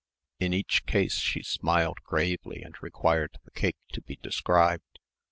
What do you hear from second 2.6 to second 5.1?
and required the cake to be described.